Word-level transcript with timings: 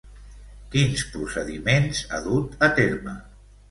Quins 0.75 1.03
procediments 1.17 2.03
ha 2.09 2.25
dut 2.33 2.61
a 2.71 2.75
terme? 2.85 3.21